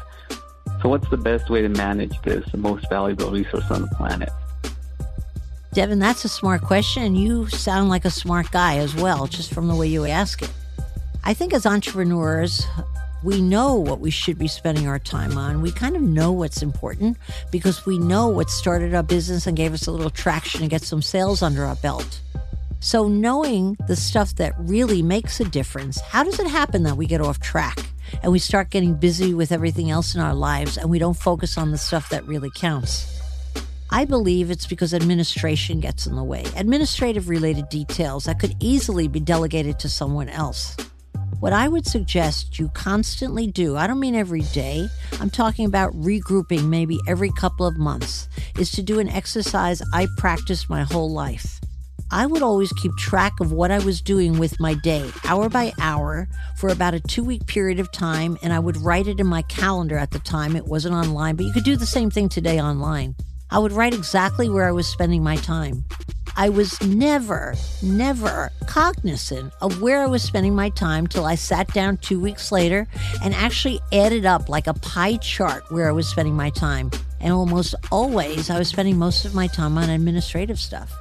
So, 0.84 0.90
what's 0.90 1.10
the 1.10 1.18
best 1.18 1.50
way 1.50 1.64
to 1.64 1.70
manage 1.70 2.14
this 2.22 2.46
the 2.52 2.58
most 2.58 2.88
valuable 2.90 3.32
resource 3.32 3.66
on 3.72 3.82
the 3.82 3.96
planet? 3.96 4.30
Devin, 5.74 6.00
that's 6.00 6.26
a 6.26 6.30
smart 6.30 6.62
question, 6.62 7.04
and 7.04 7.18
you 7.18 7.48
sound 7.48 7.88
like 7.88 8.04
a 8.04 8.10
smart 8.10 8.52
guy 8.52 8.78
as 8.78 8.94
well, 8.94 9.26
just 9.26 9.54
from 9.54 9.70
the 9.70 9.76
way 9.76 9.88
you 9.88 10.06
ask 10.06 10.42
it. 10.42 10.52
I 11.24 11.34
think 11.34 11.54
as 11.54 11.66
entrepreneurs, 11.66 12.68
we 13.24 13.40
know 13.40 13.76
what 13.76 14.02
we 14.02 14.12
should 14.12 14.38
be 14.38 14.50
spending 14.50 14.90
our 14.90 15.00
time 15.00 15.38
on. 15.38 15.62
We 15.62 15.72
kind 15.72 15.96
of 15.96 16.02
know 16.02 16.34
what's 16.34 16.62
important 16.62 17.16
because 17.52 17.86
we 17.86 17.98
know 17.98 18.28
what 18.28 18.50
started 18.50 18.94
our 18.94 19.04
business 19.04 19.48
and 19.48 19.56
gave 19.56 19.74
us 19.74 19.88
a 19.88 19.92
little 19.92 20.10
traction 20.10 20.60
and 20.60 20.70
get 20.70 20.82
some 20.82 21.02
sales 21.02 21.42
under 21.42 21.64
our 21.64 21.76
belt. 21.76 22.20
So, 22.82 23.08
knowing 23.08 23.78
the 23.88 23.96
stuff 23.96 24.36
that 24.36 24.54
really 24.58 25.02
makes 25.02 25.40
a 25.40 25.46
difference, 25.46 26.02
how 26.02 26.24
does 26.24 26.40
it 26.40 26.48
happen 26.48 26.84
that 26.84 26.98
we 26.98 27.06
get 27.06 27.22
off 27.22 27.40
track 27.40 27.78
and 28.24 28.32
we 28.32 28.40
start 28.40 28.72
getting 28.72 28.96
busy 28.96 29.34
with 29.34 29.54
everything 29.54 29.90
else 29.90 30.16
in 30.16 30.22
our 30.22 30.36
lives 30.36 30.78
and 30.78 30.90
we 30.90 31.00
don't 31.00 31.14
focus 31.14 31.58
on 31.58 31.72
the 31.72 31.78
stuff 31.78 32.10
that 32.10 32.28
really 32.28 32.50
counts? 32.56 33.21
I 33.94 34.06
believe 34.06 34.50
it's 34.50 34.68
because 34.68 34.94
administration 34.94 35.82
gets 35.82 36.08
in 36.08 36.16
the 36.16 36.24
way, 36.24 36.46
administrative 36.56 37.28
related 37.28 37.68
details 37.68 38.24
that 38.24 38.40
could 38.40 38.56
easily 38.62 39.10
be 39.10 39.20
delegated 39.20 39.80
to 39.80 39.90
someone 39.90 40.30
else. 40.30 40.78
What 41.42 41.52
I 41.52 41.68
would 41.68 41.86
suggest 41.86 42.58
you 42.58 42.70
constantly 42.70 43.48
do, 43.48 43.76
I 43.76 43.88
don't 43.88 44.00
mean 44.00 44.16
every 44.16 44.44
day, 44.54 44.88
I'm 45.20 45.30
talking 45.30 45.66
about 45.66 45.92
regrouping 45.94 46.70
maybe 46.70 47.00
every 47.06 47.32
couple 47.32 47.66
of 47.66 47.78
months, 47.78 48.30
is 48.58 48.72
to 48.72 48.82
do 48.82 49.00
an 49.00 49.10
exercise 49.10 49.82
I 49.94 50.08
practiced 50.18 50.70
my 50.70 50.84
whole 50.84 51.12
life. 51.12 51.60
I 52.12 52.28
would 52.28 52.42
always 52.42 52.72
keep 52.74 52.96
track 52.96 53.42
of 53.42 53.52
what 53.52 53.72
I 53.72 53.80
was 53.80 54.02
doing 54.02 54.40
with 54.40 54.58
my 54.60 54.74
day, 54.74 55.10
hour 55.26 55.50
by 55.50 55.74
hour, 55.82 56.30
for 56.56 56.70
about 56.70 56.94
a 56.94 57.02
two 57.02 57.26
week 57.26 57.46
period 57.46 57.82
of 57.82 57.92
time, 57.92 58.38
and 58.42 58.54
I 58.54 58.60
would 58.60 58.78
write 58.78 59.08
it 59.08 59.20
in 59.20 59.28
my 59.28 59.42
calendar 59.44 59.98
at 59.98 60.12
the 60.12 60.20
time. 60.20 60.56
It 60.56 60.66
wasn't 60.66 60.96
online, 60.96 61.36
but 61.36 61.46
you 61.46 61.52
could 61.52 61.66
do 61.66 61.76
the 61.76 61.86
same 61.86 62.10
thing 62.10 62.30
today 62.30 62.62
online. 62.62 63.16
I 63.52 63.60
would 63.60 63.74
write 63.74 63.94
exactly 63.94 64.50
where 64.50 64.68
I 64.68 64.72
was 64.72 64.88
spending 64.88 65.22
my 65.22 65.36
time. 65.36 65.84
I 66.38 66.48
was 66.48 66.82
never, 66.82 67.56
never 67.84 68.50
cognizant 68.66 69.54
of 69.62 69.82
where 69.82 70.02
I 70.02 70.08
was 70.08 70.24
spending 70.24 70.56
my 70.56 70.70
time 70.70 71.06
till 71.06 71.26
I 71.26 71.36
sat 71.36 71.74
down 71.74 71.98
two 71.98 72.20
weeks 72.20 72.52
later 72.52 72.88
and 73.22 73.34
actually 73.34 73.82
added 73.92 74.26
up 74.26 74.48
like 74.48 74.68
a 74.68 74.74
pie 74.74 75.18
chart 75.18 75.70
where 75.70 75.90
I 75.90 75.92
was 75.92 76.08
spending 76.08 76.34
my 76.34 76.50
time. 76.50 76.90
And 77.20 77.34
almost 77.34 77.76
always, 77.92 78.50
I 78.50 78.58
was 78.58 78.70
spending 78.70 78.98
most 78.98 79.26
of 79.26 79.36
my 79.36 79.48
time 79.48 79.78
on 79.78 79.90
administrative 79.90 80.58
stuff. 80.58 80.92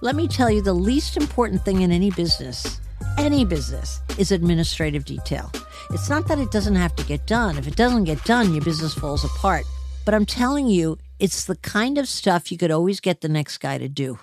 Let 0.00 0.16
me 0.16 0.26
tell 0.26 0.50
you 0.50 0.62
the 0.62 0.72
least 0.72 1.18
important 1.18 1.62
thing 1.64 1.82
in 1.82 1.92
any 1.92 2.10
business 2.10 2.80
any 3.18 3.44
business 3.44 4.00
is 4.18 4.32
administrative 4.32 5.04
detail. 5.04 5.50
It's 5.90 6.08
not 6.08 6.26
that 6.28 6.38
it 6.38 6.50
doesn't 6.50 6.76
have 6.76 6.94
to 6.96 7.04
get 7.04 7.26
done. 7.26 7.58
If 7.58 7.66
it 7.66 7.76
doesn't 7.76 8.04
get 8.04 8.22
done, 8.24 8.54
your 8.54 8.64
business 8.64 8.94
falls 8.94 9.24
apart. 9.24 9.64
But 10.04 10.14
I'm 10.14 10.24
telling 10.24 10.68
you, 10.68 10.96
it's 11.20 11.44
the 11.44 11.56
kind 11.56 11.98
of 11.98 12.08
stuff 12.08 12.50
you 12.50 12.56
could 12.56 12.70
always 12.70 12.98
get 12.98 13.20
the 13.20 13.28
next 13.28 13.58
guy 13.58 13.76
to 13.76 13.88
do. 13.88 14.18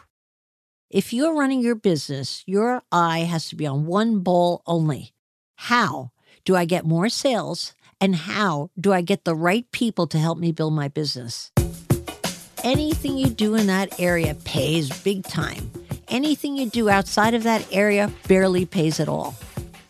If 0.89 1.13
you're 1.13 1.35
running 1.35 1.61
your 1.61 1.75
business, 1.75 2.43
your 2.47 2.81
eye 2.91 3.19
has 3.19 3.49
to 3.49 3.55
be 3.55 3.67
on 3.67 3.85
one 3.85 4.21
ball 4.21 4.63
only. 4.65 5.13
How 5.55 6.11
do 6.43 6.55
I 6.55 6.65
get 6.65 6.85
more 6.85 7.09
sales? 7.09 7.73
And 8.01 8.15
how 8.15 8.71
do 8.79 8.93
I 8.93 9.01
get 9.01 9.25
the 9.25 9.35
right 9.35 9.71
people 9.71 10.07
to 10.07 10.17
help 10.17 10.39
me 10.39 10.51
build 10.51 10.73
my 10.73 10.87
business? 10.87 11.51
Anything 12.63 13.17
you 13.17 13.27
do 13.27 13.55
in 13.55 13.67
that 13.67 13.99
area 13.99 14.33
pays 14.43 14.89
big 15.03 15.23
time. 15.23 15.69
Anything 16.07 16.57
you 16.57 16.67
do 16.67 16.89
outside 16.89 17.33
of 17.33 17.43
that 17.43 17.67
area 17.71 18.11
barely 18.27 18.65
pays 18.65 18.99
at 18.99 19.09
all. 19.09 19.35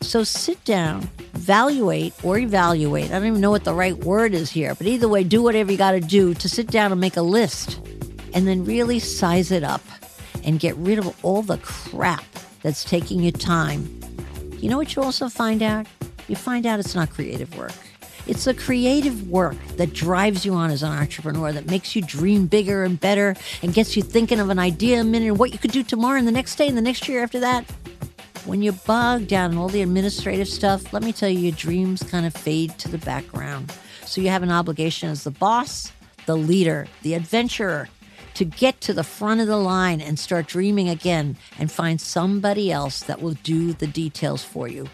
So 0.08 0.24
sit 0.24 0.64
down, 0.64 1.02
evaluate 1.34 2.14
or 2.24 2.38
evaluate. 2.38 3.10
I 3.10 3.18
don't 3.18 3.26
even 3.26 3.40
know 3.42 3.50
what 3.50 3.64
the 3.64 3.74
right 3.74 3.94
word 3.94 4.32
is 4.32 4.50
here, 4.50 4.74
but 4.74 4.86
either 4.86 5.06
way, 5.06 5.22
do 5.22 5.42
whatever 5.42 5.70
you 5.70 5.76
got 5.76 5.90
to 5.90 6.00
do 6.00 6.32
to 6.32 6.48
sit 6.48 6.68
down 6.68 6.92
and 6.92 6.98
make 6.98 7.18
a 7.18 7.22
list 7.22 7.78
and 8.32 8.48
then 8.48 8.64
really 8.64 9.00
size 9.00 9.50
it 9.50 9.62
up 9.62 9.82
and 10.44 10.58
get 10.58 10.74
rid 10.76 10.98
of 10.98 11.14
all 11.22 11.42
the 11.42 11.58
crap 11.58 12.24
that's 12.62 12.84
taking 12.84 13.20
your 13.20 13.32
time. 13.32 13.86
You 14.56 14.70
know 14.70 14.78
what 14.78 14.96
you 14.96 15.02
also 15.02 15.28
find 15.28 15.62
out? 15.62 15.86
You 16.26 16.36
find 16.36 16.64
out 16.64 16.80
it's 16.80 16.94
not 16.94 17.10
creative 17.10 17.54
work. 17.58 17.74
It's 18.26 18.46
the 18.46 18.54
creative 18.54 19.28
work 19.28 19.56
that 19.76 19.92
drives 19.92 20.46
you 20.46 20.54
on 20.54 20.70
as 20.70 20.82
an 20.82 20.90
entrepreneur, 20.90 21.52
that 21.52 21.66
makes 21.66 21.94
you 21.94 22.00
dream 22.00 22.46
bigger 22.46 22.84
and 22.84 22.98
better 22.98 23.36
and 23.62 23.74
gets 23.74 23.94
you 23.94 24.02
thinking 24.02 24.40
of 24.40 24.48
an 24.48 24.58
idea 24.58 25.02
a 25.02 25.04
minute 25.04 25.28
and 25.28 25.38
what 25.38 25.52
you 25.52 25.58
could 25.58 25.72
do 25.72 25.82
tomorrow 25.82 26.18
and 26.18 26.26
the 26.26 26.32
next 26.32 26.56
day 26.56 26.66
and 26.66 26.78
the 26.78 26.82
next 26.82 27.08
year 27.08 27.22
after 27.22 27.40
that. 27.40 27.64
When 28.48 28.62
you're 28.62 28.72
bogged 28.72 29.28
down 29.28 29.52
in 29.52 29.58
all 29.58 29.68
the 29.68 29.82
administrative 29.82 30.48
stuff, 30.48 30.94
let 30.94 31.02
me 31.02 31.12
tell 31.12 31.28
you, 31.28 31.38
your 31.38 31.52
dreams 31.52 32.02
kind 32.02 32.24
of 32.24 32.32
fade 32.32 32.78
to 32.78 32.88
the 32.88 32.96
background. 32.96 33.70
So 34.06 34.22
you 34.22 34.30
have 34.30 34.42
an 34.42 34.50
obligation 34.50 35.10
as 35.10 35.24
the 35.24 35.30
boss, 35.30 35.92
the 36.24 36.34
leader, 36.34 36.86
the 37.02 37.12
adventurer 37.12 37.90
to 38.32 38.46
get 38.46 38.80
to 38.80 38.94
the 38.94 39.04
front 39.04 39.42
of 39.42 39.48
the 39.48 39.58
line 39.58 40.00
and 40.00 40.18
start 40.18 40.46
dreaming 40.46 40.88
again 40.88 41.36
and 41.58 41.70
find 41.70 42.00
somebody 42.00 42.72
else 42.72 43.00
that 43.00 43.20
will 43.20 43.34
do 43.42 43.74
the 43.74 43.86
details 43.86 44.42
for 44.42 44.66
you. 44.66 44.86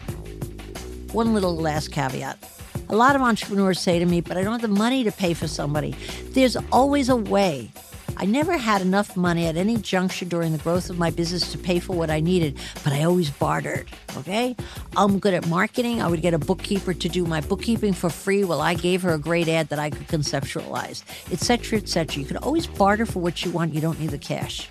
One 1.13 1.33
little 1.33 1.55
last 1.55 1.93
caveat 1.93 2.37
a 2.89 2.95
lot 2.95 3.15
of 3.15 3.21
entrepreneurs 3.21 3.79
say 3.79 3.99
to 3.99 4.05
me, 4.05 4.21
but 4.21 4.37
I 4.37 4.43
don't 4.43 4.51
have 4.51 4.61
the 4.61 4.67
money 4.67 5.03
to 5.05 5.11
pay 5.11 5.33
for 5.33 5.47
somebody. 5.47 5.95
There's 6.31 6.55
always 6.71 7.09
a 7.09 7.15
way. 7.15 7.71
I 8.17 8.25
never 8.25 8.57
had 8.57 8.81
enough 8.81 9.17
money 9.17 9.45
at 9.45 9.57
any 9.57 9.77
juncture 9.77 10.25
during 10.25 10.51
the 10.53 10.57
growth 10.57 10.89
of 10.89 10.97
my 10.97 11.09
business 11.09 11.51
to 11.51 11.57
pay 11.57 11.79
for 11.79 11.95
what 11.95 12.09
I 12.09 12.21
needed, 12.21 12.57
but 12.83 12.93
I 12.93 13.03
always 13.03 13.29
bartered. 13.29 13.89
Okay? 14.17 14.55
I'm 14.95 15.19
good 15.19 15.33
at 15.33 15.47
marketing. 15.47 16.01
I 16.01 16.07
would 16.07 16.21
get 16.21 16.33
a 16.33 16.39
bookkeeper 16.39 16.93
to 16.93 17.09
do 17.09 17.25
my 17.25 17.41
bookkeeping 17.41 17.93
for 17.93 18.09
free 18.09 18.43
while 18.43 18.61
I 18.61 18.73
gave 18.73 19.01
her 19.01 19.13
a 19.13 19.19
great 19.19 19.49
ad 19.49 19.69
that 19.69 19.79
I 19.79 19.89
could 19.89 20.07
conceptualize, 20.07 21.03
etc., 21.31 21.79
etc. 21.79 22.21
You 22.21 22.27
can 22.27 22.37
always 22.37 22.67
barter 22.67 23.05
for 23.05 23.19
what 23.19 23.43
you 23.43 23.51
want. 23.51 23.73
You 23.73 23.81
don't 23.81 23.99
need 23.99 24.11
the 24.11 24.17
cash. 24.17 24.69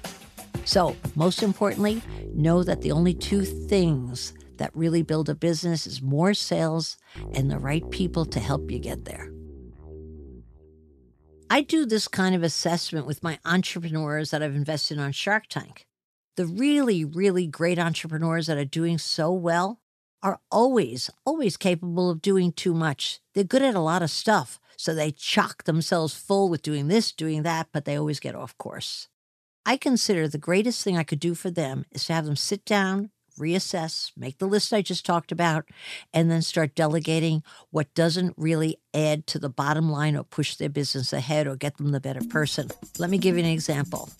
So, 0.65 0.97
most 1.15 1.43
importantly, 1.43 2.03
know 2.33 2.63
that 2.63 2.81
the 2.81 2.93
only 2.93 3.13
two 3.13 3.45
things 3.45 4.33
that 4.57 4.75
really 4.75 5.03
build 5.03 5.29
a 5.29 5.35
business 5.35 5.87
is 5.87 6.01
more 6.01 6.33
sales 6.33 6.97
and 7.35 7.51
the 7.51 7.59
right 7.59 7.89
people 7.91 8.25
to 8.27 8.41
help 8.41 8.71
you 8.71 8.79
get 8.79 9.05
there. 9.05 9.34
I 11.55 11.61
do 11.61 11.87
this 11.87 12.09
kind 12.09 12.35
of 12.35 12.43
assessment 12.43 13.07
with 13.07 13.23
my 13.23 13.39
entrepreneurs 13.45 14.33
that 14.33 14.43
I've 14.43 14.57
invested 14.57 14.99
on 14.99 15.13
Shark 15.13 15.47
Tank. 15.47 15.87
The 16.37 16.47
really, 16.47 17.05
really 17.05 17.47
great 17.47 17.79
entrepreneurs 17.79 18.49
that 18.49 18.59
are 18.59 18.65
doing 18.65 18.99
so 18.99 19.31
well 19.31 19.79
are 20.21 20.41
always, 20.51 21.11
always 21.25 21.57
capable 21.57 22.11
of 22.11 22.21
doing 22.21 22.51
too 22.51 22.75
much. 22.75 23.21
They're 23.35 23.45
good 23.45 23.63
at 23.63 23.77
a 23.77 23.81
lot 23.81 24.03
of 24.03 24.11
stuff, 24.11 24.59
so 24.77 24.93
they 24.93 25.13
chock 25.13 25.63
themselves 25.63 26.13
full 26.13 26.49
with 26.49 26.61
doing 26.61 26.89
this, 26.89 27.13
doing 27.13 27.45
that, 27.45 27.69
but 27.73 27.85
they 27.85 27.97
always 27.97 28.19
get 28.19 28.35
off 28.35 28.59
course. 28.59 29.07
I 29.65 29.77
consider 29.77 30.27
the 30.27 30.39
greatest 30.39 30.83
thing 30.83 30.99
I 30.99 31.05
could 31.05 31.21
do 31.21 31.37
for 31.37 31.53
them 31.53 31.85
is 31.93 32.05
to 32.07 32.15
have 32.15 32.27
them 32.27 32.35
sit 32.35 32.65
down 32.65 33.11
reassess, 33.39 34.13
make 34.17 34.39
the 34.39 34.47
list 34.47 34.73
I 34.73 34.83
just 34.83 35.05
talked 35.05 35.33
about, 35.33 35.69
and 36.13 36.31
then 36.31 36.43
start 36.43 36.75
delegating 36.75 37.43
what 37.71 37.93
doesn't 37.95 38.35
really 38.37 38.79
add 38.93 39.27
to 39.29 39.39
the 39.39 39.49
bottom 39.49 39.91
line 39.91 40.17
or 40.17 40.25
push 40.25 40.57
their 40.57 40.69
business 40.69 41.13
ahead 41.13 41.47
or 41.47 41.57
get 41.57 41.77
them 41.77 41.93
the 41.93 42.01
better 42.01 42.23
person. 42.29 42.69
Let 42.99 43.11
me 43.11 43.19
give 43.19 43.37
you 43.37 43.45
an 43.45 43.51
example. 43.51 44.11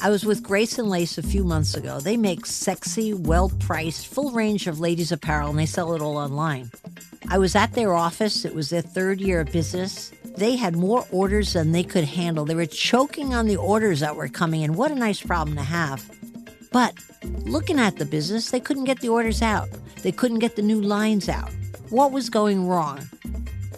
I 0.00 0.10
was 0.10 0.24
with 0.24 0.44
Grace 0.44 0.78
and 0.78 0.88
Lace 0.88 1.18
a 1.18 1.22
few 1.22 1.42
months 1.42 1.74
ago. 1.74 1.98
They 1.98 2.16
make 2.16 2.46
sexy, 2.46 3.12
well 3.12 3.50
priced, 3.58 4.06
full 4.06 4.30
range 4.30 4.68
of 4.68 4.78
ladies' 4.78 5.10
apparel 5.10 5.50
and 5.50 5.58
they 5.58 5.66
sell 5.66 5.92
it 5.94 6.00
all 6.00 6.16
online. 6.16 6.70
I 7.28 7.38
was 7.38 7.56
at 7.56 7.72
their 7.72 7.94
office, 7.94 8.44
it 8.44 8.54
was 8.54 8.70
their 8.70 8.80
third 8.80 9.20
year 9.20 9.40
of 9.40 9.50
business. 9.50 10.12
They 10.36 10.54
had 10.54 10.76
more 10.76 11.04
orders 11.10 11.54
than 11.54 11.72
they 11.72 11.82
could 11.82 12.04
handle. 12.04 12.44
They 12.44 12.54
were 12.54 12.66
choking 12.66 13.34
on 13.34 13.48
the 13.48 13.56
orders 13.56 13.98
that 14.00 14.14
were 14.14 14.28
coming 14.28 14.62
in. 14.62 14.74
What 14.74 14.92
a 14.92 14.94
nice 14.94 15.20
problem 15.20 15.56
to 15.56 15.64
have. 15.64 16.08
But 16.70 16.94
looking 17.44 17.78
at 17.78 17.96
the 17.96 18.04
business, 18.04 18.50
they 18.50 18.60
couldn't 18.60 18.84
get 18.84 19.00
the 19.00 19.08
orders 19.08 19.42
out. 19.42 19.68
They 20.02 20.12
couldn't 20.12 20.38
get 20.40 20.56
the 20.56 20.62
new 20.62 20.80
lines 20.80 21.28
out. 21.28 21.50
What 21.90 22.12
was 22.12 22.30
going 22.30 22.66
wrong? 22.66 23.08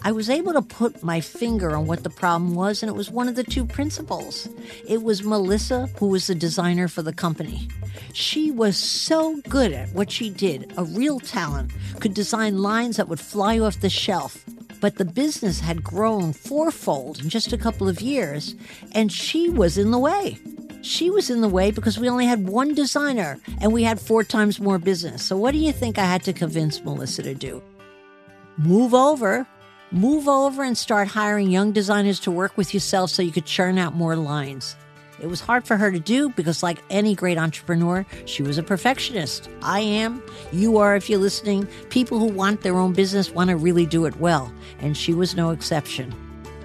I 0.03 0.11
was 0.11 0.31
able 0.31 0.53
to 0.53 0.63
put 0.63 1.03
my 1.03 1.21
finger 1.21 1.75
on 1.75 1.85
what 1.85 2.03
the 2.03 2.09
problem 2.09 2.55
was, 2.55 2.81
and 2.81 2.89
it 2.89 2.95
was 2.95 3.11
one 3.11 3.27
of 3.27 3.35
the 3.35 3.43
two 3.43 3.65
principals. 3.65 4.49
It 4.87 5.03
was 5.03 5.23
Melissa, 5.23 5.87
who 5.99 6.07
was 6.07 6.25
the 6.25 6.33
designer 6.33 6.87
for 6.87 7.03
the 7.03 7.13
company. 7.13 7.67
She 8.13 8.49
was 8.49 8.77
so 8.77 9.37
good 9.47 9.71
at 9.71 9.93
what 9.93 10.09
she 10.09 10.31
did, 10.31 10.73
a 10.75 10.83
real 10.83 11.19
talent, 11.19 11.71
could 11.99 12.15
design 12.15 12.63
lines 12.63 12.97
that 12.97 13.09
would 13.09 13.19
fly 13.19 13.59
off 13.59 13.81
the 13.81 13.89
shelf. 13.89 14.43
But 14.81 14.95
the 14.95 15.05
business 15.05 15.59
had 15.59 15.83
grown 15.83 16.33
fourfold 16.33 17.21
in 17.21 17.29
just 17.29 17.53
a 17.53 17.57
couple 17.57 17.87
of 17.87 18.01
years, 18.01 18.55
and 18.93 19.11
she 19.11 19.49
was 19.49 19.77
in 19.77 19.91
the 19.91 19.99
way. 19.99 20.39
She 20.81 21.11
was 21.11 21.29
in 21.29 21.41
the 21.41 21.49
way 21.49 21.71
because 21.71 21.99
we 21.99 22.09
only 22.09 22.25
had 22.25 22.47
one 22.47 22.73
designer 22.73 23.39
and 23.59 23.71
we 23.71 23.83
had 23.83 23.99
four 23.99 24.23
times 24.23 24.59
more 24.59 24.79
business. 24.79 25.23
So, 25.23 25.37
what 25.37 25.51
do 25.51 25.59
you 25.59 25.71
think 25.71 25.97
I 25.97 26.05
had 26.05 26.23
to 26.23 26.33
convince 26.33 26.83
Melissa 26.83 27.23
to 27.23 27.35
do? 27.35 27.61
Move 28.57 28.93
over, 28.93 29.47
move 29.91 30.27
over 30.27 30.63
and 30.63 30.77
start 30.77 31.07
hiring 31.07 31.51
young 31.51 31.71
designers 31.71 32.19
to 32.21 32.31
work 32.31 32.57
with 32.57 32.73
yourself 32.73 33.11
so 33.11 33.21
you 33.21 33.31
could 33.31 33.45
churn 33.45 33.77
out 33.77 33.93
more 33.93 34.15
lines. 34.15 34.75
It 35.21 35.27
was 35.27 35.39
hard 35.39 35.67
for 35.67 35.77
her 35.77 35.91
to 35.91 35.99
do 35.99 36.29
because, 36.29 36.63
like 36.63 36.81
any 36.89 37.13
great 37.13 37.37
entrepreneur, 37.37 38.03
she 38.25 38.41
was 38.41 38.57
a 38.57 38.63
perfectionist. 38.63 39.49
I 39.61 39.81
am. 39.81 40.23
You 40.51 40.77
are, 40.77 40.95
if 40.95 41.09
you're 41.09 41.19
listening. 41.19 41.67
People 41.89 42.17
who 42.17 42.25
want 42.25 42.61
their 42.61 42.75
own 42.75 42.93
business 42.93 43.29
want 43.29 43.51
to 43.51 43.55
really 43.55 43.85
do 43.85 44.05
it 44.05 44.15
well, 44.17 44.51
and 44.79 44.97
she 44.97 45.13
was 45.13 45.35
no 45.35 45.51
exception. 45.51 46.11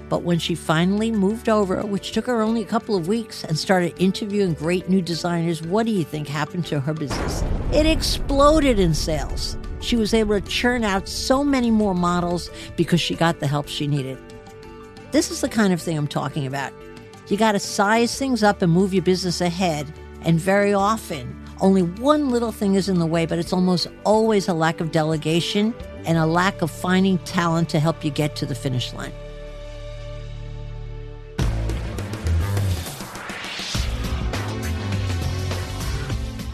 But 0.09 0.23
when 0.23 0.39
she 0.39 0.55
finally 0.55 1.11
moved 1.11 1.49
over, 1.49 1.85
which 1.85 2.13
took 2.13 2.27
her 2.27 2.41
only 2.41 2.63
a 2.63 2.67
couple 2.67 2.95
of 2.95 3.09
weeks, 3.09 3.43
and 3.45 3.59
started 3.59 3.95
interviewing 3.99 4.55
great 4.55 4.89
new 4.89 5.03
designers, 5.03 5.63
what 5.63 5.87
do 5.87 5.93
you 5.93 6.05
think 6.05 6.29
happened 6.29 6.67
to 6.67 6.81
her 6.81 6.95
business? 6.95 7.43
It 7.73 7.87
exploded 7.87 8.79
in 8.79 8.95
sales. 8.95 9.57
She 9.81 9.97
was 9.97 10.15
able 10.15 10.41
to 10.41 10.47
churn 10.47 10.85
out 10.85 11.09
so 11.09 11.43
many 11.43 11.71
more 11.71 11.95
models 11.95 12.51
because 12.77 13.01
she 13.01 13.15
got 13.15 13.41
the 13.41 13.47
help 13.47 13.69
she 13.69 13.87
needed. 13.87 14.19
This 15.11 15.31
is 15.31 15.41
the 15.41 15.49
kind 15.49 15.73
of 15.73 15.83
thing 15.83 15.97
I'm 15.99 16.09
talking 16.09 16.47
about. 16.47 16.73
You 17.29 17.37
got 17.37 17.53
to 17.53 17.59
size 17.59 18.17
things 18.17 18.43
up 18.43 18.63
and 18.63 18.73
move 18.73 18.95
your 18.95 19.03
business 19.03 19.41
ahead, 19.41 19.93
and 20.23 20.39
very 20.39 20.73
often, 20.73 21.37
only 21.61 21.83
one 21.83 22.31
little 22.31 22.53
thing 22.53 22.75
is 22.75 22.89
in 22.89 22.99
the 22.99 23.07
way, 23.07 23.27
but 23.27 23.39
it's 23.39 23.53
almost 23.53 23.89
always 24.05 24.47
a 24.47 24.55
lack 24.55 24.81
of 24.81 24.93
delegation 24.93 25.75
and 26.05 26.19
a 26.19 26.27
lack 26.27 26.63
of 26.63 26.71
finding 26.71 27.19
talent 27.19 27.69
to 27.71 27.81
help 27.81 28.05
you 28.05 28.11
get 28.11 28.37
to 28.37 28.47
the 28.47 28.55
finish 28.55 28.93
line. 28.93 29.13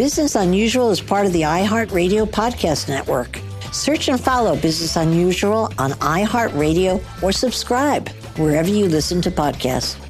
Business 0.00 0.34
Unusual 0.34 0.90
is 0.90 0.98
part 0.98 1.26
of 1.26 1.34
the 1.34 1.42
iHeartRadio 1.42 2.24
podcast 2.24 2.88
network. 2.88 3.38
Search 3.70 4.08
and 4.08 4.18
follow 4.18 4.56
Business 4.56 4.96
Unusual 4.96 5.70
on 5.76 5.90
iHeartRadio 5.90 7.22
or 7.22 7.32
subscribe 7.32 8.08
wherever 8.38 8.70
you 8.70 8.86
listen 8.86 9.20
to 9.20 9.30
podcasts. 9.30 10.09